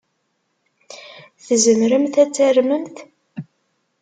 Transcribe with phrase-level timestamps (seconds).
[1.45, 2.97] Tzemremt ad tarmemt?